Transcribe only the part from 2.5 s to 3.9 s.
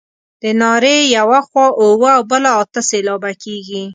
اته سېلابه کیږي.